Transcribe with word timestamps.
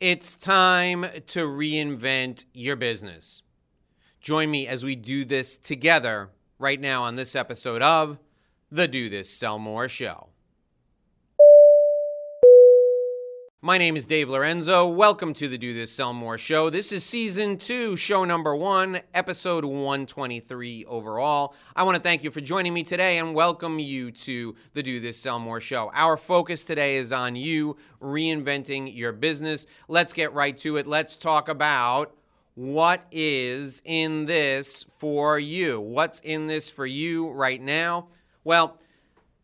It's 0.00 0.34
time 0.34 1.04
to 1.26 1.40
reinvent 1.40 2.46
your 2.54 2.74
business. 2.74 3.42
Join 4.22 4.50
me 4.50 4.66
as 4.66 4.82
we 4.82 4.96
do 4.96 5.26
this 5.26 5.58
together 5.58 6.30
right 6.58 6.80
now 6.80 7.02
on 7.02 7.16
this 7.16 7.36
episode 7.36 7.82
of 7.82 8.18
the 8.72 8.88
Do 8.88 9.10
This 9.10 9.28
Sell 9.28 9.58
More 9.58 9.90
Show. 9.90 10.29
My 13.62 13.76
name 13.76 13.94
is 13.94 14.06
Dave 14.06 14.30
Lorenzo. 14.30 14.88
Welcome 14.88 15.34
to 15.34 15.46
the 15.46 15.58
Do 15.58 15.74
This 15.74 15.92
Sell 15.92 16.14
More 16.14 16.38
show. 16.38 16.70
This 16.70 16.92
is 16.92 17.04
season 17.04 17.58
two, 17.58 17.94
show 17.94 18.24
number 18.24 18.56
one, 18.56 19.02
episode 19.12 19.66
123 19.66 20.86
overall. 20.86 21.54
I 21.76 21.82
want 21.82 21.94
to 21.98 22.02
thank 22.02 22.24
you 22.24 22.30
for 22.30 22.40
joining 22.40 22.72
me 22.72 22.84
today 22.84 23.18
and 23.18 23.34
welcome 23.34 23.78
you 23.78 24.12
to 24.12 24.56
the 24.72 24.82
Do 24.82 24.98
This 24.98 25.18
Sell 25.18 25.38
More 25.38 25.60
show. 25.60 25.90
Our 25.92 26.16
focus 26.16 26.64
today 26.64 26.96
is 26.96 27.12
on 27.12 27.36
you 27.36 27.76
reinventing 28.00 28.96
your 28.96 29.12
business. 29.12 29.66
Let's 29.88 30.14
get 30.14 30.32
right 30.32 30.56
to 30.56 30.78
it. 30.78 30.86
Let's 30.86 31.18
talk 31.18 31.50
about 31.50 32.16
what 32.54 33.04
is 33.12 33.82
in 33.84 34.24
this 34.24 34.86
for 34.96 35.38
you. 35.38 35.78
What's 35.78 36.20
in 36.20 36.46
this 36.46 36.70
for 36.70 36.86
you 36.86 37.28
right 37.28 37.60
now? 37.60 38.08
Well, 38.42 38.78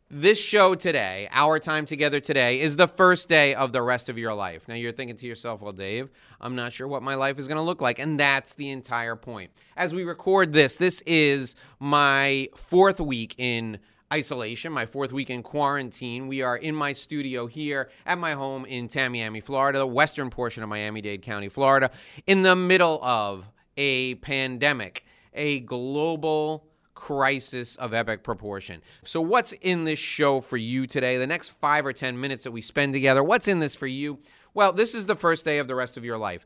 this 0.09 0.39
show 0.39 0.75
today, 0.75 1.29
our 1.33 1.59
time 1.59 1.85
together 1.85 2.21
today, 2.21 2.61
is 2.61 2.77
the 2.77 2.87
first 2.87 3.29
day 3.29 3.55
of 3.55 3.73
the 3.73 3.83
rest 3.83 4.09
of 4.09 4.17
your 4.17 4.35
life. 4.35 4.69
Now 4.69 4.75
you're 4.75 4.93
thinking 4.93 5.17
to 5.17 5.27
yourself, 5.27 5.61
well, 5.61 5.73
Dave, 5.73 6.11
I'm 6.41 6.55
not 6.55 6.73
sure 6.73 6.87
what 6.87 7.03
my 7.03 7.17
life 7.17 7.39
is 7.39 7.49
going 7.49 7.57
to 7.57 7.63
look 7.63 7.81
like. 7.81 7.99
And 7.99 8.19
that's 8.19 8.55
the 8.55 8.71
entire 8.71 9.17
point. 9.17 9.51
As 9.77 9.93
we 9.93 10.05
record 10.05 10.53
this, 10.53 10.77
this 10.77 11.03
is 11.07 11.57
my 11.81 12.49
fourth 12.55 13.01
week 13.01 13.35
in 13.37 13.79
isolation, 14.13 14.73
my 14.73 14.87
fourth 14.87 15.13
week 15.13 15.29
in 15.29 15.43
quarantine. 15.43 16.29
We 16.29 16.41
are 16.41 16.57
in 16.57 16.77
my 16.77 16.93
studio 16.93 17.49
here 17.49 17.91
at 18.05 18.19
my 18.19 18.35
home 18.35 18.65
in 18.65 18.89
Tamiami, 18.89 19.43
Florida, 19.43 19.81
the 19.81 19.87
western 19.87 20.31
portion 20.31 20.63
of 20.63 20.69
Miami 20.69 21.01
Dade 21.01 21.23
County, 21.23 21.49
Florida, 21.49 21.91
in 22.29 22.43
the 22.43 22.55
middle 22.55 23.01
of 23.03 23.47
a 23.77 24.15
pandemic, 24.17 25.05
a 25.35 25.59
global 25.61 26.69
crisis 26.97 27.77
of 27.77 27.95
epic 27.95 28.25
proportion. 28.25 28.83
So, 29.05 29.21
what's 29.21 29.53
in 29.53 29.85
this 29.85 30.01
show 30.01 30.41
for 30.41 30.57
you 30.57 30.89
today? 30.89 31.17
The 31.19 31.27
next 31.29 31.51
five 31.61 31.87
or 31.87 31.93
10 31.93 32.19
minutes 32.19 32.43
that 32.43 32.51
we 32.51 32.61
spend 32.61 32.93
together, 32.93 33.23
what's 33.23 33.47
in 33.47 33.61
this 33.61 33.77
for 33.77 33.87
you? 33.87 34.19
Well, 34.53 34.73
this 34.73 34.95
is 34.95 35.07
the 35.07 35.15
first 35.15 35.45
day 35.45 35.59
of 35.59 35.69
the 35.69 35.77
rest 35.77 35.97
of 35.97 36.05
your 36.05 36.19
life. 36.19 36.45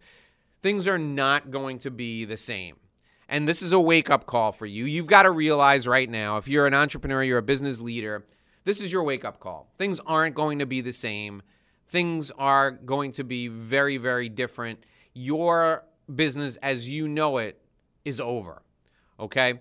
Things 0.62 0.86
are 0.86 0.98
not 0.98 1.50
going 1.50 1.78
to 1.78 1.90
be 1.90 2.26
the 2.26 2.36
same. 2.36 2.76
And 3.28 3.48
this 3.48 3.62
is 3.62 3.72
a 3.72 3.80
wake 3.80 4.10
up 4.10 4.26
call 4.26 4.52
for 4.52 4.66
you. 4.66 4.84
You've 4.84 5.06
got 5.06 5.22
to 5.22 5.30
realize 5.30 5.86
right 5.88 6.10
now, 6.10 6.36
if 6.36 6.48
you're 6.48 6.66
an 6.66 6.74
entrepreneur, 6.74 7.22
you're 7.22 7.38
a 7.38 7.42
business 7.42 7.80
leader, 7.80 8.26
this 8.64 8.82
is 8.82 8.92
your 8.92 9.04
wake 9.04 9.24
up 9.24 9.40
call. 9.40 9.72
Things 9.78 10.00
aren't 10.04 10.34
going 10.34 10.58
to 10.58 10.66
be 10.66 10.80
the 10.80 10.92
same. 10.92 11.40
Things 11.88 12.30
are 12.36 12.72
going 12.72 13.12
to 13.12 13.24
be 13.24 13.48
very, 13.48 13.96
very 13.96 14.28
different. 14.28 14.80
Your 15.14 15.84
business 16.12 16.56
as 16.56 16.88
you 16.88 17.08
know 17.08 17.38
it 17.38 17.60
is 18.04 18.20
over. 18.20 18.62
Okay? 19.18 19.60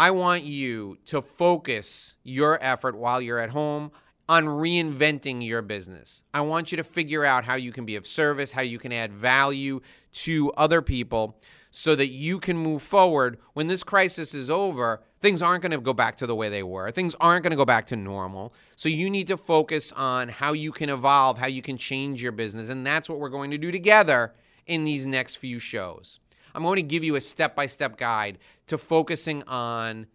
I 0.00 0.12
want 0.12 0.44
you 0.44 0.96
to 1.04 1.20
focus 1.20 2.14
your 2.22 2.58
effort 2.64 2.96
while 2.96 3.20
you're 3.20 3.38
at 3.38 3.50
home 3.50 3.92
on 4.30 4.46
reinventing 4.46 5.46
your 5.46 5.60
business. 5.60 6.22
I 6.32 6.40
want 6.40 6.72
you 6.72 6.76
to 6.78 6.84
figure 6.84 7.26
out 7.26 7.44
how 7.44 7.56
you 7.56 7.70
can 7.70 7.84
be 7.84 7.96
of 7.96 8.06
service, 8.06 8.52
how 8.52 8.62
you 8.62 8.78
can 8.78 8.94
add 8.94 9.12
value 9.12 9.82
to 10.12 10.52
other 10.52 10.80
people 10.80 11.38
so 11.70 11.94
that 11.96 12.08
you 12.08 12.40
can 12.40 12.56
move 12.56 12.82
forward 12.82 13.36
when 13.52 13.66
this 13.66 13.82
crisis 13.82 14.32
is 14.32 14.48
over. 14.48 15.02
Things 15.20 15.42
aren't 15.42 15.60
going 15.60 15.72
to 15.72 15.78
go 15.78 15.92
back 15.92 16.16
to 16.16 16.26
the 16.26 16.34
way 16.34 16.48
they 16.48 16.62
were. 16.62 16.90
Things 16.90 17.14
aren't 17.20 17.42
going 17.42 17.50
to 17.50 17.56
go 17.56 17.66
back 17.66 17.86
to 17.88 17.96
normal. 17.96 18.54
So 18.76 18.88
you 18.88 19.10
need 19.10 19.26
to 19.26 19.36
focus 19.36 19.92
on 19.92 20.30
how 20.30 20.54
you 20.54 20.72
can 20.72 20.88
evolve, 20.88 21.36
how 21.36 21.46
you 21.46 21.60
can 21.60 21.76
change 21.76 22.22
your 22.22 22.32
business. 22.32 22.70
And 22.70 22.86
that's 22.86 23.10
what 23.10 23.18
we're 23.18 23.28
going 23.28 23.50
to 23.50 23.58
do 23.58 23.70
together 23.70 24.32
in 24.66 24.84
these 24.84 25.04
next 25.04 25.36
few 25.36 25.58
shows. 25.58 26.20
I'm 26.54 26.62
going 26.62 26.76
to 26.76 26.82
give 26.82 27.04
you 27.04 27.16
a 27.16 27.20
step 27.20 27.54
by 27.54 27.66
step 27.66 27.96
guide 27.96 28.38
to 28.66 28.78
focusing 28.78 29.42
on 29.44 30.06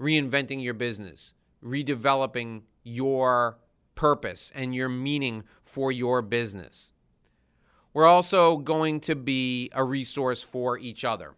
reinventing 0.00 0.62
your 0.62 0.74
business, 0.74 1.34
redeveloping 1.64 2.62
your 2.82 3.58
purpose 3.94 4.50
and 4.54 4.74
your 4.74 4.88
meaning 4.88 5.44
for 5.64 5.92
your 5.92 6.22
business. 6.22 6.92
We're 7.94 8.06
also 8.06 8.56
going 8.56 9.00
to 9.00 9.14
be 9.14 9.70
a 9.72 9.84
resource 9.84 10.42
for 10.42 10.78
each 10.78 11.04
other. 11.04 11.34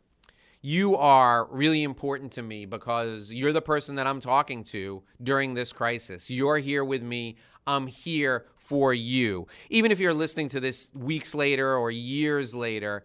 You 0.60 0.97
are 0.97 1.47
really 1.50 1.82
important 1.82 2.32
to 2.32 2.43
me 2.43 2.64
because 2.64 3.31
you're 3.31 3.53
the 3.53 3.60
person 3.60 3.97
that 3.97 4.06
I'm 4.06 4.20
talking 4.20 4.64
to 4.64 5.03
during 5.22 5.54
this 5.54 5.72
crisis. 5.72 6.31
You're 6.31 6.59
here 6.59 6.84
with 6.84 7.03
me. 7.03 7.37
I'm 7.66 7.87
here 7.87 8.47
for 8.56 8.94
you. 8.94 9.47
Even 9.69 9.93
if 9.93 9.98
you're 9.98 10.14
listening 10.14 10.48
to 10.50 10.60
this 10.60 10.91
weeks 10.94 11.34
later 11.34 11.76
or 11.76 11.91
years 11.91 12.54
later, 12.54 13.04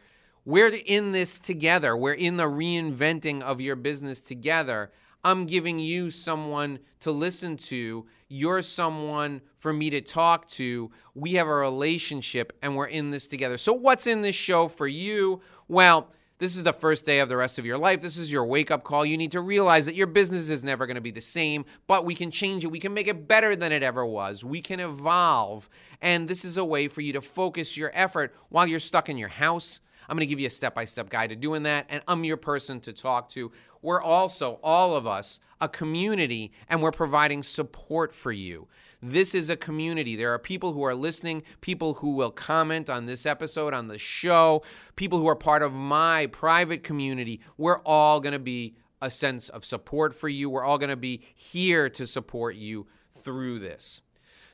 we're 0.50 0.74
in 0.88 1.12
this 1.12 1.38
together. 1.38 1.96
We're 1.96 2.14
in 2.14 2.38
the 2.38 2.46
reinventing 2.46 3.44
of 3.44 3.62
your 3.62 3.76
business 3.76 4.20
together. 4.20 4.92
I'm 5.24 5.46
giving 5.46 5.78
you 5.78 6.10
someone 6.10 6.80
to 7.02 7.12
listen 7.12 7.56
to. 7.58 8.08
You're 8.28 8.64
someone 8.64 9.42
for 9.59 9.72
me 9.72 9.92
to 9.92 10.02
talk 10.02 10.48
to. 10.50 10.90
We 11.14 11.34
have 11.34 11.46
a 11.46 11.54
relationship 11.54 12.58
and 12.64 12.76
we're 12.76 12.88
in 12.88 13.12
this 13.12 13.28
together. 13.28 13.59
So, 13.59 13.74
what's 13.74 14.08
in 14.08 14.24
this 14.24 14.36
show 14.36 14.68
for 14.68 14.88
you? 14.88 15.40
Well, 15.68 16.08
this 16.40 16.56
is 16.56 16.64
the 16.64 16.74
first 16.74 17.06
day 17.06 17.20
of 17.20 17.30
the 17.30 17.38
rest 17.38 17.59
of 17.59 17.66
your 17.68 17.78
life. 17.78 18.02
This 18.02 18.18
is 18.18 18.32
your 18.32 18.44
wake 18.44 18.72
up 18.72 18.84
call. 18.84 19.06
You 19.06 19.18
need 19.18 19.34
to 19.34 19.42
realize 19.42 19.86
that 19.86 19.94
your 19.94 20.08
business 20.08 20.50
is 20.50 20.64
never 20.64 20.88
going 20.88 20.96
to 20.96 21.02
be 21.02 21.12
the 21.12 21.22
same, 21.22 21.64
but 21.86 22.06
we 22.06 22.16
can 22.16 22.32
change 22.32 22.64
it. 22.64 22.72
We 22.72 22.80
can 22.80 22.96
make 22.96 23.08
it 23.08 23.28
better 23.28 23.56
than 23.56 23.72
it 23.72 23.84
ever 23.84 24.04
was. 24.04 24.44
We 24.44 24.62
can 24.64 24.80
evolve. 24.80 25.70
And 26.02 26.28
this 26.28 26.44
is 26.44 26.58
a 26.58 26.66
way 26.66 26.88
for 26.88 27.02
you 27.02 27.14
to 27.14 27.22
focus 27.22 27.78
your 27.78 27.92
effort 27.94 28.34
while 28.48 28.66
you're 28.66 28.80
stuck 28.80 29.09
in 29.09 29.18
your 29.20 29.30
house 29.30 29.82
I'm 30.09 30.16
going 30.16 30.28
to 30.28 30.30
give 30.30 30.40
you 30.40 30.47
a 30.47 30.52
step 30.52 30.74
by 30.74 30.86
step 30.86 31.09
guide 31.09 31.30
to 31.30 31.36
doing 31.36 31.64
that, 31.64 31.86
and 31.88 32.02
I'm 32.08 32.24
your 32.24 32.38
person 32.38 32.80
to 32.81 32.94
talk 32.94 33.30
to. 33.30 33.52
We're 33.81 34.02
also, 34.02 34.59
all 34.64 34.96
of 34.96 35.06
us, 35.06 35.40
a 35.62 35.70
community, 35.70 36.52
and 36.68 36.81
we're 36.81 36.92
providing 36.92 37.44
support 37.44 38.16
for 38.16 38.31
you. 38.31 38.68
This 39.02 39.34
is 39.34 39.50
a 39.50 39.56
community. 39.56 40.16
There 40.16 40.34
are 40.34 40.40
people 40.40 40.74
who 40.74 40.84
are 40.84 40.96
listening, 40.96 41.44
people 41.62 41.96
who 41.96 42.12
will 42.16 42.31
comment 42.31 42.90
on 42.90 43.06
this 43.06 43.25
episode, 43.25 43.74
on 43.74 43.88
the 43.88 43.97
show, 43.97 44.64
people 44.96 45.20
who 45.20 45.28
are 45.28 45.36
part 45.36 45.62
of 45.62 45.72
my 45.72 46.26
private 46.28 46.84
community. 46.84 47.40
We're 47.58 47.80
all 47.86 48.20
going 48.20 48.34
to 48.34 48.40
be 48.40 48.76
a 49.02 49.09
sense 49.09 49.47
of 49.47 49.64
support 49.64 50.14
for 50.14 50.28
you. 50.28 50.50
We're 50.50 50.66
all 50.66 50.78
going 50.78 50.90
to 50.90 50.97
be 50.97 51.22
here 51.34 51.90
to 51.91 52.06
support 52.06 52.56
you 52.56 52.88
through 53.24 53.59
this. 53.59 54.02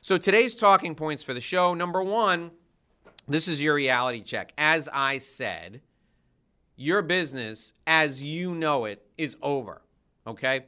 So, 0.00 0.18
today's 0.18 0.54
talking 0.54 0.94
points 0.94 1.24
for 1.24 1.34
the 1.34 1.40
show 1.40 1.74
number 1.74 2.00
one, 2.02 2.52
this 3.28 3.48
is 3.48 3.62
your 3.62 3.74
reality 3.74 4.22
check. 4.22 4.52
As 4.56 4.88
I 4.92 5.18
said, 5.18 5.80
your 6.76 7.02
business 7.02 7.72
as 7.86 8.22
you 8.22 8.54
know 8.54 8.84
it 8.84 9.06
is 9.18 9.36
over. 9.42 9.82
Okay? 10.26 10.66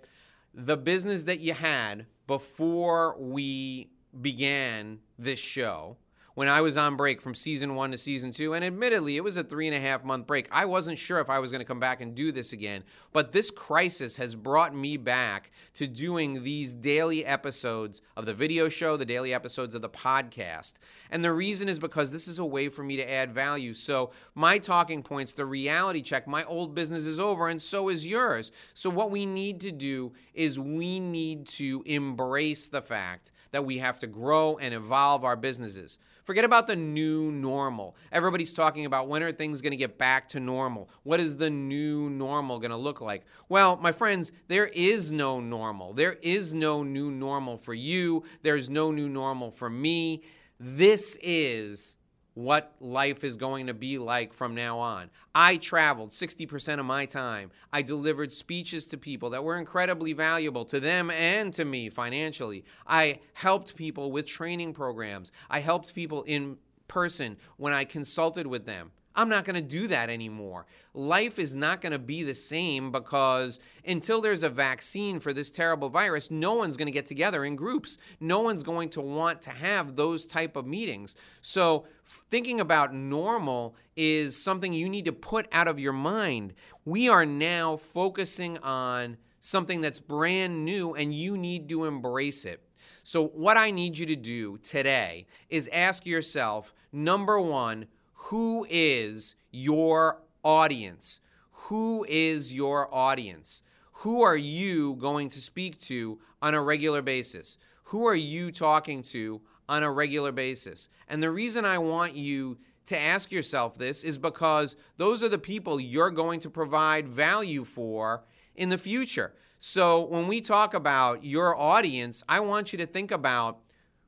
The 0.54 0.76
business 0.76 1.24
that 1.24 1.41
you 1.41 1.54
had 1.54 2.06
before 2.26 3.16
we 3.19 3.91
began 4.20 4.98
this 5.19 5.38
show 5.38 5.96
when 6.38 6.47
I 6.47 6.60
was 6.60 6.76
on 6.76 6.94
break 6.94 7.21
from 7.21 7.34
season 7.34 7.75
one 7.75 7.91
to 7.91 7.99
season 7.99 8.31
two. 8.31 8.54
And 8.54 8.65
admittedly, 8.65 9.16
it 9.16 9.25
was 9.25 9.37
a 9.37 9.43
three 9.43 9.66
and 9.66 9.75
a 9.75 9.81
half 9.81 10.04
month 10.04 10.28
break. 10.28 10.47
I 10.53 10.66
wasn't 10.66 10.97
sure 10.97 11.19
if 11.19 11.28
I 11.28 11.41
was 11.41 11.50
going 11.50 11.59
to 11.59 11.65
come 11.65 11.81
back 11.81 12.00
and 12.00 12.15
do 12.15 12.31
this 12.31 12.53
again. 12.53 12.84
But 13.12 13.32
this 13.32 13.50
crisis 13.50 14.19
has 14.19 14.37
brought 14.37 14.72
me 14.72 14.97
back 14.99 15.50
to 15.75 15.88
doing 15.88 16.44
these 16.44 16.76
daily 16.76 17.26
episodes 17.26 18.03
of 18.16 18.25
the 18.25 18.34
video 18.34 18.69
show, 18.69 18.97
the 18.97 19.04
daily 19.04 19.34
episodes 19.34 19.75
of 19.75 19.82
the 19.82 19.88
podcast. 19.88 20.75
And 21.10 21.25
the 21.25 21.32
reason 21.32 21.69
is 21.69 21.81
because 21.81 22.12
this 22.12 22.28
is 22.28 22.38
a 22.38 22.44
way 22.44 22.69
for 22.69 22.84
me 22.84 22.94
to 22.99 23.10
add 23.10 23.34
value. 23.34 23.75
So, 23.75 24.12
my 24.37 24.59
talking 24.59 25.03
points, 25.03 25.34
the 25.34 25.44
reality 25.44 26.03
check, 26.03 26.28
my 26.28 26.44
old 26.44 26.72
business 26.72 27.05
is 27.05 27.19
over, 27.19 27.49
and 27.49 27.60
so 27.60 27.88
is 27.88 28.06
yours. 28.06 28.53
So, 28.75 28.91
what 28.91 29.10
we 29.10 29.26
need 29.26 29.60
to 29.62 29.72
do 29.72 30.12
is 30.34 30.56
we 30.56 31.00
need 31.00 31.49
to 31.49 31.82
embrace 31.84 32.69
the 32.69 32.81
fact 32.81 33.32
that 33.50 33.64
we 33.64 33.78
have 33.78 33.98
to 34.00 34.06
grow 34.06 34.56
and 34.59 34.75
evolve 34.75 35.25
our 35.25 35.36
businesses. 35.36 35.98
Forget 36.25 36.44
about 36.44 36.66
the 36.66 36.76
new 36.76 37.31
normal. 37.32 37.97
Everybody's 38.12 38.53
talking 38.53 38.84
about 38.84 39.08
when 39.08 39.23
are 39.23 39.32
things 39.32 39.61
going 39.61 39.70
to 39.70 39.76
get 39.76 39.96
back 39.96 40.28
to 40.31 40.40
normal? 40.40 40.90
What 41.02 41.20
is 41.20 41.37
the 41.38 41.49
new 41.49 42.11
normal 42.11 42.58
going 42.58 42.70
to 42.70 42.76
look 42.76 43.00
like? 43.00 43.25
Well, 43.49 43.76
my 43.76 43.93
friends, 43.93 44.32
there 44.49 44.67
is 44.67 45.11
no 45.11 45.40
normal. 45.40 45.94
There 45.94 46.19
is 46.20 46.52
no 46.52 46.82
new 46.82 47.11
normal 47.11 47.56
for 47.56 47.75
you. 47.75 48.25
There's 48.43 48.69
no 48.69 48.90
new 48.90 49.08
normal 49.08 49.50
for 49.50 49.70
me. 49.70 50.23
This 50.61 51.17
is 51.23 51.96
what 52.38 52.73
life 52.79 53.25
is 53.25 53.37
going 53.37 53.67
to 53.67 53.75
be 53.75 53.99
like 53.99 54.32
from 54.32 54.55
now 54.55 54.79
on. 54.79 55.11
I 55.35 55.56
traveled 55.56 56.11
60% 56.11 56.79
of 56.79 56.87
my 56.87 57.05
time. 57.05 57.50
I 57.73 57.82
delivered 57.82 58.32
speeches 58.32 58.87
to 58.87 58.96
people 58.96 59.31
that 59.31 59.43
were 59.43 59.56
incredibly 59.56 60.12
valuable 60.12 60.64
to 60.67 60.79
them 60.79 61.11
and 61.11 61.52
to 61.55 61.64
me 61.64 61.90
financially. 61.90 62.64
I 62.87 63.19
helped 63.32 63.75
people 63.75 64.12
with 64.12 64.25
training 64.25 64.73
programs. 64.73 65.32
I 65.50 65.58
helped 65.58 65.96
people 65.96 66.23
in 66.23 66.58
person 66.87 67.38
when 67.56 67.73
I 67.73 67.82
consulted 67.82 68.46
with 68.46 68.67
them. 68.67 68.93
I'm 69.19 69.29
not 69.29 69.44
going 69.44 69.56
to 69.56 69.61
do 69.61 69.88
that 69.88 70.11
anymore. 70.11 70.65
Life 70.94 71.41
is 71.41 71.56
not 71.56 71.81
going 71.81 71.91
to 71.91 71.99
be 71.99 72.23
the 72.23 72.37
same 72.37 72.93
because 72.93 73.59
until 73.85 74.20
there's 74.20 74.44
a 74.44 74.49
vaccine 74.49 75.19
for 75.19 75.32
this 75.32 75.50
terrible 75.50 75.88
virus, 75.88 76.31
no 76.31 76.55
one's 76.55 76.76
going 76.76 76.87
to 76.87 76.93
get 76.93 77.05
together 77.05 77.44
in 77.44 77.56
groups. 77.56 77.99
No 78.20 78.38
one's 78.38 78.62
going 78.62 78.91
to 78.91 79.00
want 79.00 79.43
to 79.43 79.50
have 79.50 79.97
those 79.97 80.25
type 80.25 80.55
of 80.55 80.69
meetings. 80.69 81.17
So 81.43 81.85
thinking 82.31 82.61
about 82.61 82.94
normal 82.94 83.75
is 83.97 84.41
something 84.41 84.73
you 84.73 84.88
need 84.88 85.06
to 85.06 85.12
put 85.12 85.49
out 85.50 85.67
of 85.67 85.81
your 85.81 85.93
mind. 85.93 86.55
We 86.85 87.09
are 87.09 87.26
now 87.26 87.76
focusing 87.76 88.56
on 88.59 89.17
something 89.41 89.81
that's 89.81 89.99
brand 89.99 90.64
new 90.64 90.94
and 90.94 91.12
you 91.12 91.37
need 91.37 91.69
to 91.71 91.87
embrace 91.87 92.44
it. 92.44 92.62
So, 93.03 93.29
what 93.29 93.56
I 93.56 93.71
need 93.71 93.97
you 93.97 94.05
to 94.06 94.17
do 94.17 94.59
today 94.59 95.26
is 95.49 95.69
ask 95.73 96.05
yourself 96.05 96.75
number 96.93 97.41
one, 97.41 97.87
who 98.28 98.66
is 98.69 99.36
your 99.50 100.20
audience? 100.44 101.20
Who 101.50 102.04
is 102.06 102.52
your 102.52 102.94
audience? 102.94 103.62
Who 103.92 104.20
are 104.20 104.36
you 104.36 104.96
going 104.96 105.30
to 105.30 105.40
speak 105.40 105.80
to 105.82 106.19
on 106.42 106.52
a 106.52 106.60
regular 106.60 107.00
basis? 107.00 107.56
Who 107.84 108.06
are 108.06 108.14
you 108.14 108.52
talking 108.52 109.00
to 109.04 109.40
on 109.66 109.82
a 109.82 109.90
regular 109.90 110.30
basis? 110.30 110.90
And 111.08 111.22
the 111.22 111.30
reason 111.30 111.64
I 111.64 111.78
want 111.78 112.16
you 112.16 112.58
to 112.84 113.00
ask 113.00 113.32
yourself 113.32 113.78
this 113.78 114.04
is 114.04 114.19
because 114.19 114.76
those 114.98 115.22
are 115.22 115.30
the 115.30 115.38
people 115.38 115.80
you're 115.80 116.10
going 116.10 116.40
to 116.40 116.50
provide 116.50 117.08
value 117.08 117.64
for 117.64 118.25
in 118.54 118.69
the 118.69 118.76
future. 118.76 119.32
So 119.58 120.04
when 120.04 120.28
we 120.28 120.42
talk 120.42 120.75
about 120.75 121.25
your 121.25 121.56
audience, 121.56 122.22
I 122.28 122.40
want 122.40 122.75
you 122.75 122.76
to 122.76 122.86
think 122.86 123.10
about 123.10 123.60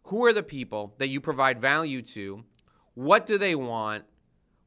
who 0.04 0.22
are 0.26 0.34
the 0.34 0.42
people 0.42 0.94
that 0.98 1.08
you 1.08 1.22
provide 1.22 1.58
value 1.58 2.02
to, 2.02 2.44
what 2.94 3.24
do 3.24 3.38
they 3.38 3.54
want, 3.54 4.04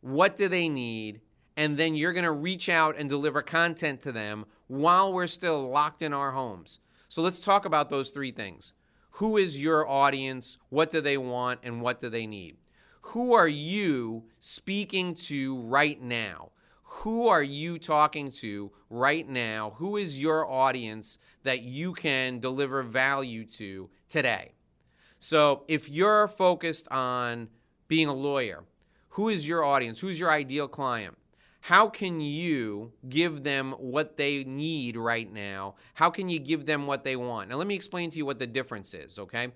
what 0.04 0.36
do 0.36 0.50
they 0.50 0.68
need, 0.68 1.22
and 1.56 1.78
then 1.78 1.96
you're 1.96 2.12
going 2.12 2.26
to 2.26 2.32
reach 2.32 2.68
out 2.68 2.98
and 2.98 3.08
deliver 3.08 3.42
content 3.42 4.02
to 4.02 4.12
them 4.12 4.46
while 4.68 5.14
we're 5.14 5.28
still 5.28 5.70
locked 5.70 6.02
in 6.02 6.12
our 6.12 6.32
homes. 6.32 6.80
So 7.08 7.22
let's 7.22 7.40
talk 7.40 7.64
about 7.64 7.90
those 7.90 8.12
three 8.12 8.32
things. 8.32 8.74
Who 9.12 9.38
is 9.38 9.62
your 9.62 9.88
audience? 9.88 10.58
What 10.68 10.92
do 10.92 11.00
they 11.00 11.18
want? 11.18 11.62
And 11.64 11.82
what 11.82 12.02
do 12.02 12.10
they 12.10 12.28
need? 12.28 12.58
Who 13.08 13.34
are 13.34 13.48
you 13.48 14.26
speaking 14.40 15.14
to 15.16 15.58
right 15.62 16.02
now? 16.02 16.52
Who 16.84 17.28
are 17.30 17.44
you 17.44 17.80
talking 17.80 18.30
to 18.32 18.72
right 18.90 19.28
now? 19.28 19.76
Who 19.78 19.96
is 19.96 20.20
your 20.20 20.50
audience 20.50 21.18
that 21.44 21.62
you 21.62 21.94
can 21.94 22.40
deliver 22.40 22.84
value 22.84 23.46
to 23.46 23.90
today? 24.10 24.52
So, 25.18 25.64
if 25.70 25.88
you're 25.88 26.28
focused 26.28 26.90
on 26.92 27.48
being 27.88 28.10
a 28.10 28.14
lawyer, 28.14 28.64
who 29.14 29.30
is 29.30 29.48
your 29.48 29.64
audience? 29.64 30.00
Who's 30.00 30.20
your 30.20 30.32
ideal 30.32 30.68
client? 30.68 31.16
How 31.62 31.88
can 31.88 32.20
you 32.20 32.92
give 33.08 33.44
them 33.44 33.74
what 33.74 34.18
they 34.18 34.44
need 34.44 34.98
right 34.98 35.32
now? 35.32 35.76
How 35.94 36.10
can 36.10 36.30
you 36.30 36.40
give 36.40 36.66
them 36.66 36.88
what 36.88 37.04
they 37.04 37.16
want? 37.16 37.50
Now, 37.50 37.58
let 37.58 37.68
me 37.68 37.76
explain 37.76 38.10
to 38.10 38.18
you 38.18 38.26
what 38.26 38.40
the 38.40 38.48
difference 38.48 38.94
is, 38.94 39.20
okay? 39.20 39.50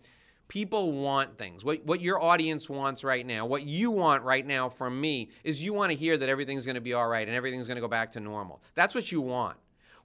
People 0.48 0.92
want 0.92 1.40
things. 1.40 1.66
What, 1.66 1.84
what 1.86 2.02
your 2.02 2.22
audience 2.22 2.70
wants 2.70 3.04
right 3.04 3.26
now, 3.26 3.48
what 3.48 3.64
you 3.64 3.90
want 3.90 4.24
right 4.24 4.46
now 4.46 4.70
from 4.70 5.02
me, 5.02 5.30
is 5.44 5.62
you 5.62 5.74
want 5.74 5.92
to 5.92 5.98
hear 5.98 6.18
that 6.18 6.30
everything's 6.30 6.66
going 6.66 6.76
to 6.76 6.82
be 6.82 6.94
all 6.94 7.08
right 7.10 7.28
and 7.28 7.36
everything's 7.36 7.68
going 7.68 7.78
to 7.78 7.82
go 7.82 7.88
back 7.88 8.12
to 8.12 8.20
normal. 8.20 8.62
That's 8.76 8.94
what 8.94 9.12
you 9.12 9.22
want. 9.22 9.58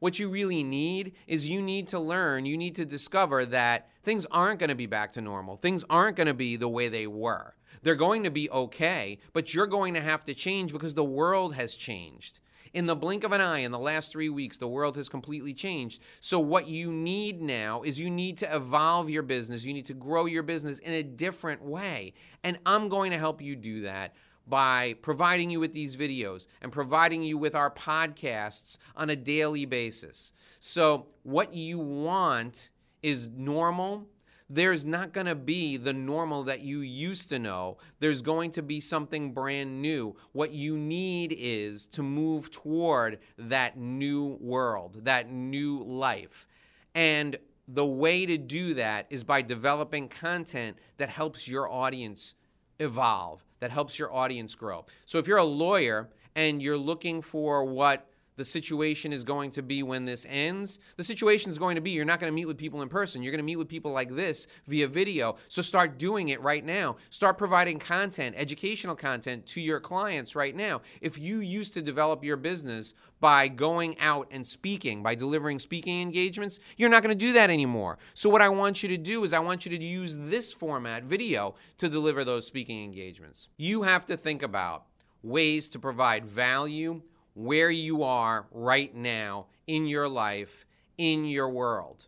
What 0.02 0.18
you 0.18 0.28
really 0.28 0.64
need 0.64 1.12
is 1.28 1.48
you 1.48 1.62
need 1.62 1.86
to 1.88 2.00
learn, 2.00 2.44
you 2.44 2.56
need 2.56 2.74
to 2.74 2.84
discover 2.84 3.46
that 3.46 3.88
things 4.02 4.26
aren't 4.32 4.58
going 4.58 4.70
to 4.70 4.74
be 4.74 4.86
back 4.86 5.12
to 5.12 5.20
normal. 5.20 5.58
Things 5.58 5.84
aren't 5.88 6.16
going 6.16 6.26
to 6.26 6.34
be 6.34 6.56
the 6.56 6.68
way 6.68 6.88
they 6.88 7.06
were. 7.06 7.54
They're 7.84 7.94
going 7.94 8.24
to 8.24 8.30
be 8.32 8.50
okay, 8.50 9.18
but 9.32 9.54
you're 9.54 9.68
going 9.68 9.94
to 9.94 10.00
have 10.00 10.24
to 10.24 10.34
change 10.34 10.72
because 10.72 10.94
the 10.94 11.04
world 11.04 11.54
has 11.54 11.76
changed. 11.76 12.40
In 12.74 12.86
the 12.86 12.96
blink 12.96 13.22
of 13.22 13.30
an 13.30 13.40
eye, 13.40 13.60
in 13.60 13.70
the 13.70 13.78
last 13.78 14.10
three 14.10 14.28
weeks, 14.28 14.58
the 14.58 14.66
world 14.66 14.96
has 14.96 15.08
completely 15.08 15.54
changed. 15.54 16.02
So, 16.18 16.40
what 16.40 16.66
you 16.66 16.90
need 16.90 17.40
now 17.40 17.82
is 17.82 18.00
you 18.00 18.10
need 18.10 18.38
to 18.38 18.52
evolve 18.52 19.08
your 19.08 19.22
business. 19.22 19.64
You 19.64 19.72
need 19.72 19.86
to 19.86 19.94
grow 19.94 20.26
your 20.26 20.42
business 20.42 20.80
in 20.80 20.94
a 20.94 21.04
different 21.04 21.62
way. 21.62 22.14
And 22.42 22.58
I'm 22.66 22.88
going 22.88 23.12
to 23.12 23.18
help 23.18 23.40
you 23.40 23.54
do 23.54 23.82
that 23.82 24.16
by 24.46 24.94
providing 25.02 25.50
you 25.50 25.60
with 25.60 25.72
these 25.72 25.96
videos 25.96 26.46
and 26.60 26.72
providing 26.72 27.22
you 27.22 27.38
with 27.38 27.54
our 27.54 27.70
podcasts 27.70 28.78
on 28.96 29.10
a 29.10 29.16
daily 29.16 29.64
basis. 29.64 30.32
So, 30.60 31.06
what 31.22 31.54
you 31.54 31.78
want 31.78 32.70
is 33.02 33.30
normal 33.30 34.08
there's 34.54 34.84
not 34.84 35.14
going 35.14 35.26
to 35.26 35.34
be 35.34 35.78
the 35.78 35.94
normal 35.94 36.44
that 36.44 36.60
you 36.60 36.80
used 36.80 37.30
to 37.30 37.38
know. 37.38 37.78
There's 38.00 38.20
going 38.20 38.50
to 38.52 38.62
be 38.62 38.80
something 38.80 39.32
brand 39.32 39.80
new. 39.80 40.14
What 40.32 40.52
you 40.52 40.76
need 40.76 41.34
is 41.38 41.88
to 41.88 42.02
move 42.02 42.50
toward 42.50 43.20
that 43.38 43.78
new 43.78 44.36
world, 44.42 45.04
that 45.04 45.30
new 45.30 45.82
life. 45.82 46.46
And 46.94 47.38
the 47.66 47.86
way 47.86 48.26
to 48.26 48.36
do 48.36 48.74
that 48.74 49.06
is 49.08 49.24
by 49.24 49.40
developing 49.40 50.08
content 50.08 50.76
that 50.98 51.08
helps 51.08 51.48
your 51.48 51.72
audience 51.72 52.34
evolve, 52.82 53.44
that 53.60 53.70
helps 53.70 53.98
your 53.98 54.12
audience 54.12 54.54
grow. 54.54 54.84
So 55.06 55.18
if 55.18 55.26
you're 55.26 55.38
a 55.38 55.44
lawyer 55.44 56.08
and 56.34 56.62
you're 56.62 56.78
looking 56.78 57.22
for 57.22 57.64
what 57.64 58.06
the 58.42 58.46
situation 58.46 59.12
is 59.12 59.22
going 59.22 59.52
to 59.52 59.62
be 59.62 59.84
when 59.84 60.04
this 60.04 60.26
ends. 60.28 60.80
The 60.96 61.04
situation 61.04 61.52
is 61.52 61.58
going 61.58 61.76
to 61.76 61.80
be 61.80 61.92
you're 61.92 62.04
not 62.04 62.18
going 62.18 62.28
to 62.28 62.34
meet 62.34 62.46
with 62.46 62.58
people 62.58 62.82
in 62.82 62.88
person. 62.88 63.22
You're 63.22 63.30
going 63.30 63.38
to 63.38 63.44
meet 63.44 63.54
with 63.54 63.68
people 63.68 63.92
like 63.92 64.16
this 64.16 64.48
via 64.66 64.88
video. 64.88 65.36
So 65.46 65.62
start 65.62 65.96
doing 65.96 66.30
it 66.30 66.42
right 66.42 66.64
now. 66.64 66.96
Start 67.10 67.38
providing 67.38 67.78
content, 67.78 68.34
educational 68.36 68.96
content 68.96 69.46
to 69.46 69.60
your 69.60 69.78
clients 69.78 70.34
right 70.34 70.56
now. 70.56 70.80
If 71.00 71.20
you 71.20 71.38
used 71.38 71.72
to 71.74 71.82
develop 71.82 72.24
your 72.24 72.36
business 72.36 72.94
by 73.20 73.46
going 73.46 73.96
out 74.00 74.26
and 74.32 74.44
speaking, 74.44 75.04
by 75.04 75.14
delivering 75.14 75.60
speaking 75.60 76.02
engagements, 76.02 76.58
you're 76.76 76.90
not 76.90 77.04
going 77.04 77.16
to 77.16 77.26
do 77.26 77.32
that 77.34 77.48
anymore. 77.48 77.96
So 78.12 78.28
what 78.28 78.42
I 78.42 78.48
want 78.48 78.82
you 78.82 78.88
to 78.88 78.98
do 78.98 79.22
is 79.22 79.32
I 79.32 79.38
want 79.38 79.64
you 79.64 79.78
to 79.78 79.84
use 79.84 80.18
this 80.18 80.52
format, 80.52 81.04
video, 81.04 81.54
to 81.78 81.88
deliver 81.88 82.24
those 82.24 82.44
speaking 82.44 82.82
engagements. 82.82 83.46
You 83.56 83.82
have 83.82 84.04
to 84.06 84.16
think 84.16 84.42
about 84.42 84.86
ways 85.22 85.68
to 85.68 85.78
provide 85.78 86.26
value 86.26 87.02
where 87.34 87.70
you 87.70 88.02
are 88.02 88.46
right 88.50 88.94
now 88.94 89.46
in 89.66 89.86
your 89.86 90.08
life, 90.08 90.66
in 90.98 91.24
your 91.24 91.48
world. 91.48 92.06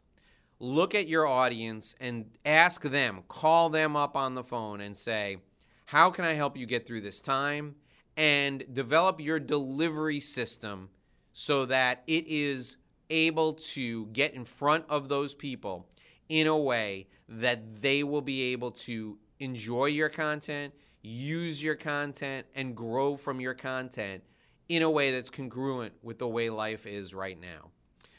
Look 0.61 0.95
at 0.95 1.09
your 1.09 1.27
audience 1.27 1.95
and 2.01 2.27
ask 2.45 2.83
them, 2.83 3.23
call 3.29 3.71
them 3.71 3.97
up 3.97 4.17
on 4.17 4.35
the 4.35 4.45
phone 4.45 4.81
and 4.81 4.97
say, 4.97 5.39
How 5.87 6.11
can 6.11 6.25
I 6.25 6.35
help 6.35 6.57
you 6.57 6.67
get 6.67 6.87
through 6.87 7.03
this 7.03 7.21
time? 7.21 7.77
And 8.17 8.65
develop 8.73 9.21
your 9.21 9.41
delivery 9.41 10.21
system 10.21 10.91
so 11.33 11.67
that 11.67 12.03
it 12.07 12.27
is 12.29 12.77
able 13.11 13.55
to 13.55 14.07
get 14.07 14.35
in 14.35 14.45
front 14.45 14.85
of 14.89 15.09
those 15.09 15.35
people 15.35 15.89
in 16.29 16.47
a 16.47 16.57
way 16.57 17.09
that 17.29 17.83
they 17.83 18.05
will 18.05 18.23
be 18.23 18.53
able 18.53 18.71
to 18.71 19.19
enjoy 19.41 19.87
your 19.87 20.09
content, 20.09 20.73
use 21.03 21.63
your 21.63 21.75
content, 21.75 22.47
and 22.55 22.77
grow 22.77 23.17
from 23.17 23.41
your 23.41 23.55
content 23.55 24.23
in 24.69 24.83
a 24.83 24.91
way 24.91 25.11
that's 25.11 25.31
congruent 25.31 25.95
with 26.03 26.19
the 26.19 26.29
way 26.29 26.51
life 26.51 26.87
is 26.87 27.15
right 27.15 27.41
now. 27.41 27.71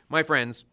My 0.10 0.24
friends, 0.24 0.66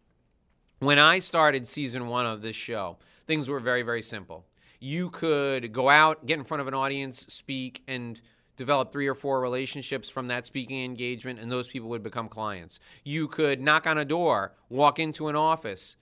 when 0.79 0.99
I 0.99 1.19
started 1.19 1.67
season 1.67 2.07
one 2.07 2.25
of 2.25 2.41
this 2.41 2.55
show, 2.55 2.97
things 3.25 3.47
were 3.47 3.59
very, 3.59 3.81
very 3.81 4.01
simple. 4.01 4.45
You 4.79 5.09
could 5.09 5.71
go 5.71 5.89
out, 5.89 6.25
get 6.25 6.37
in 6.37 6.45
front 6.45 6.61
of 6.61 6.67
an 6.67 6.73
audience, 6.73 7.25
speak, 7.29 7.83
and 7.87 8.19
develop 8.57 8.91
three 8.91 9.07
or 9.07 9.15
four 9.15 9.41
relationships 9.41 10.09
from 10.09 10.27
that 10.27 10.45
speaking 10.45 10.83
engagement, 10.83 11.39
and 11.39 11.51
those 11.51 11.67
people 11.67 11.89
would 11.89 12.03
become 12.03 12.27
clients. 12.27 12.79
You 13.03 13.27
could 13.27 13.61
knock 13.61 13.87
on 13.87 13.97
a 13.97 14.05
door, 14.05 14.53
walk 14.69 14.99
into 14.99 15.27
an 15.27 15.35
office, 15.35 15.95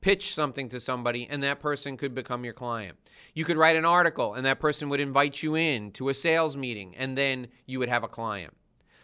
pitch 0.00 0.34
something 0.34 0.68
to 0.68 0.80
somebody, 0.80 1.26
and 1.28 1.42
that 1.42 1.60
person 1.60 1.96
could 1.96 2.14
become 2.14 2.44
your 2.44 2.52
client. 2.52 2.98
You 3.32 3.44
could 3.44 3.56
write 3.56 3.76
an 3.76 3.84
article, 3.84 4.34
and 4.34 4.44
that 4.44 4.60
person 4.60 4.88
would 4.88 5.00
invite 5.00 5.42
you 5.42 5.54
in 5.54 5.90
to 5.92 6.08
a 6.08 6.14
sales 6.14 6.56
meeting, 6.56 6.94
and 6.96 7.16
then 7.16 7.48
you 7.64 7.78
would 7.78 7.88
have 7.88 8.04
a 8.04 8.08
client. 8.08 8.54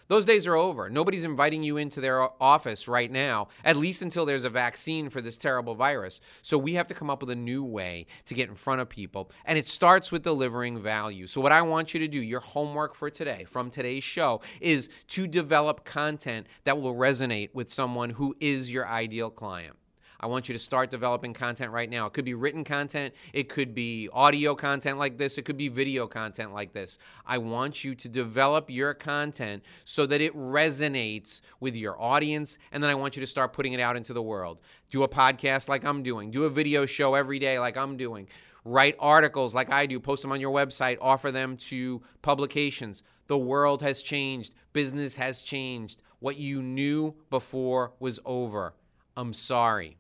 Those 0.09 0.27
days 0.27 0.47
are 0.47 0.57
over. 0.57 0.91
Nobody's 0.91 1.25
inviting 1.25 1.63
you 1.63 1.77
into 1.77 2.01
their 2.01 2.29
office 2.43 2.89
right 2.89 3.11
now, 3.11 3.49
at 3.65 3.77
least 3.77 4.03
until 4.03 4.27
there's 4.27 4.45
a 4.45 4.51
vaccine 4.51 5.11
for 5.11 5.21
this 5.21 5.37
terrible 5.37 5.75
virus. 5.75 6.21
So 6.43 6.59
we 6.59 6.75
have 6.75 6.87
to 6.89 6.95
come 6.95 7.11
up 7.11 7.21
with 7.21 7.31
a 7.31 7.37
new 7.37 7.65
way 7.65 8.07
to 8.27 8.35
get 8.35 8.49
in 8.49 8.55
front 8.55 8.81
of 8.81 8.89
people. 8.89 9.31
And 9.45 9.59
it 9.59 9.67
starts 9.67 10.13
with 10.13 10.23
delivering 10.23 10.83
value. 10.83 11.27
So, 11.27 11.41
what 11.41 11.53
I 11.53 11.63
want 11.63 11.95
you 11.95 12.01
to 12.01 12.09
do, 12.09 12.21
your 12.21 12.41
homework 12.41 12.95
for 12.95 13.11
today 13.11 13.45
from 13.45 13.71
today's 13.71 14.05
show, 14.05 14.41
is 14.61 14.89
to 15.09 15.27
develop 15.27 15.85
content 15.85 16.47
that 16.65 16.81
will 16.81 16.95
resonate 16.95 17.55
with 17.55 17.73
someone 17.73 18.11
who 18.11 18.37
is 18.41 18.71
your 18.71 18.87
ideal 18.87 19.31
client. 19.31 19.77
I 20.23 20.27
want 20.27 20.49
you 20.49 20.53
to 20.53 20.59
start 20.59 20.91
developing 20.91 21.35
content 21.35 21.73
right 21.73 21.91
now. 21.91 22.07
It 22.07 22.13
could 22.13 22.25
be 22.25 22.35
written 22.35 22.65
content, 22.65 23.15
it 23.33 23.49
could 23.49 23.75
be 23.75 24.09
audio 24.13 24.55
content 24.55 24.99
like 24.99 25.19
this, 25.19 25.39
it 25.39 25.45
could 25.45 25.57
be 25.57 25.69
video 25.69 26.07
content 26.07 26.55
like 26.55 26.73
this. 26.73 26.99
I 27.27 27.39
want 27.39 27.83
you 27.85 27.95
to 27.95 28.09
develop 28.09 28.71
your 28.71 28.95
content 28.95 29.63
so 29.85 30.07
that 30.07 30.21
it 30.21 30.37
resonates 30.37 31.41
with 31.61 31.75
your 31.75 32.01
audience, 32.01 32.59
and 32.71 32.83
then 32.83 32.91
I 32.91 32.95
want 32.95 33.17
you 33.17 33.21
to 33.21 33.27
start 33.27 33.53
putting 33.53 33.73
it 33.73 33.81
out 33.81 33.97
into 33.97 34.13
the 34.13 34.23
world. 34.23 34.61
Do 34.91 35.03
a 35.03 35.09
podcast 35.09 35.69
like 35.69 35.85
I'm 35.85 36.03
doing, 36.03 36.31
do 36.31 36.45
a 36.45 36.51
video 36.51 36.87
show 36.87 37.15
every 37.15 37.39
day 37.39 37.59
like 37.59 37.77
I'm 37.77 37.97
doing 37.97 38.29
Write 38.65 38.95
articles 39.01 39.55
like 39.55 39.71
I 39.71 39.87
do, 39.87 39.99
post 39.99 40.23
them 40.23 40.31
on 40.31 40.41
your 40.41 40.53
website, 40.53 40.99
offer 41.01 41.33
them 41.33 41.57
to 41.57 42.01
publications. 42.23 43.03
The 43.27 43.39
world 43.39 43.83
has 43.83 44.03
changed, 44.03 44.55
business 44.73 45.17
has 45.17 45.43
changed. 45.43 46.01
What 46.21 46.37
you 46.37 46.63
knew 46.63 47.17
before 47.29 47.93
was 47.99 48.21
over. 48.25 48.75
I'm 49.17 49.35
sorry. 49.35 49.99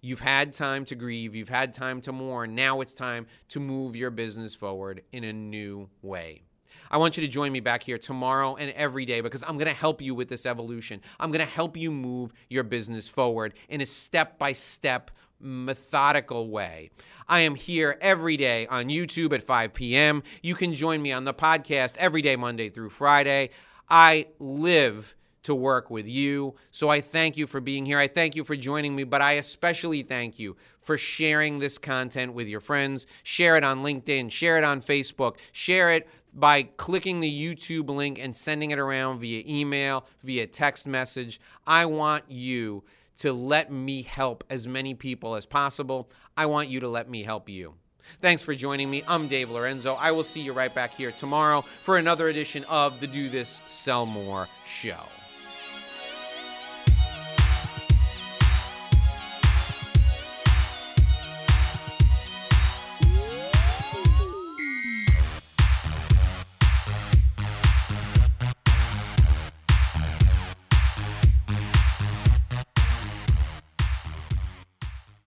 You've 0.00 0.20
had 0.20 0.52
time 0.52 0.84
to 0.86 0.94
grieve, 0.94 1.34
you've 1.34 1.48
had 1.48 1.72
time 1.72 2.00
to 2.02 2.12
mourn. 2.12 2.54
Now 2.54 2.80
it's 2.80 2.94
time 2.94 3.26
to 3.48 3.58
move 3.58 3.96
your 3.96 4.10
business 4.10 4.54
forward 4.54 5.02
in 5.12 5.24
a 5.24 5.32
new 5.32 5.88
way. 6.02 6.42
I 6.90 6.98
want 6.98 7.16
you 7.16 7.22
to 7.22 7.28
join 7.28 7.52
me 7.52 7.60
back 7.60 7.82
here 7.82 7.98
tomorrow 7.98 8.54
and 8.56 8.70
every 8.70 9.04
day 9.04 9.20
because 9.20 9.42
I'm 9.42 9.56
going 9.56 9.66
to 9.66 9.74
help 9.74 10.00
you 10.00 10.14
with 10.14 10.28
this 10.28 10.46
evolution. 10.46 11.00
I'm 11.18 11.30
going 11.30 11.44
to 11.44 11.52
help 11.52 11.76
you 11.76 11.90
move 11.90 12.32
your 12.48 12.62
business 12.62 13.08
forward 13.08 13.54
in 13.68 13.80
a 13.80 13.86
step 13.86 14.38
by 14.38 14.52
step, 14.52 15.10
methodical 15.40 16.48
way. 16.48 16.90
I 17.28 17.40
am 17.40 17.56
here 17.56 17.98
every 18.00 18.36
day 18.36 18.66
on 18.68 18.86
YouTube 18.86 19.34
at 19.34 19.42
5 19.42 19.74
p.m. 19.74 20.22
You 20.42 20.54
can 20.54 20.74
join 20.74 21.02
me 21.02 21.12
on 21.12 21.24
the 21.24 21.34
podcast 21.34 21.96
every 21.98 22.22
day, 22.22 22.36
Monday 22.36 22.70
through 22.70 22.90
Friday. 22.90 23.50
I 23.90 24.26
live 24.38 25.16
to 25.42 25.54
work 25.54 25.90
with 25.90 26.06
you. 26.06 26.54
So 26.70 26.88
I 26.88 27.00
thank 27.00 27.36
you 27.36 27.46
for 27.46 27.60
being 27.60 27.86
here. 27.86 27.98
I 27.98 28.08
thank 28.08 28.34
you 28.34 28.44
for 28.44 28.56
joining 28.56 28.94
me, 28.94 29.04
but 29.04 29.22
I 29.22 29.32
especially 29.32 30.02
thank 30.02 30.38
you 30.38 30.56
for 30.80 30.98
sharing 30.98 31.58
this 31.58 31.78
content 31.78 32.32
with 32.32 32.48
your 32.48 32.60
friends. 32.60 33.06
Share 33.22 33.56
it 33.56 33.64
on 33.64 33.82
LinkedIn, 33.82 34.30
share 34.30 34.58
it 34.58 34.64
on 34.64 34.82
Facebook, 34.82 35.36
share 35.52 35.90
it 35.90 36.08
by 36.34 36.62
clicking 36.62 37.20
the 37.20 37.30
YouTube 37.30 37.88
link 37.88 38.18
and 38.18 38.34
sending 38.34 38.70
it 38.70 38.78
around 38.78 39.20
via 39.20 39.42
email, 39.46 40.06
via 40.22 40.46
text 40.46 40.86
message. 40.86 41.40
I 41.66 41.86
want 41.86 42.24
you 42.28 42.84
to 43.18 43.32
let 43.32 43.72
me 43.72 44.02
help 44.02 44.44
as 44.48 44.66
many 44.66 44.94
people 44.94 45.34
as 45.34 45.46
possible. 45.46 46.10
I 46.36 46.46
want 46.46 46.68
you 46.68 46.80
to 46.80 46.88
let 46.88 47.08
me 47.08 47.24
help 47.24 47.48
you. 47.48 47.74
Thanks 48.22 48.42
for 48.42 48.54
joining 48.54 48.90
me. 48.90 49.02
I'm 49.06 49.28
Dave 49.28 49.50
Lorenzo. 49.50 49.94
I 49.94 50.12
will 50.12 50.24
see 50.24 50.40
you 50.40 50.52
right 50.52 50.74
back 50.74 50.90
here 50.92 51.10
tomorrow 51.10 51.60
for 51.60 51.98
another 51.98 52.28
edition 52.28 52.64
of 52.64 53.00
the 53.00 53.06
Do 53.06 53.28
This, 53.28 53.60
Sell 53.68 54.06
More 54.06 54.48
show. 54.66 54.96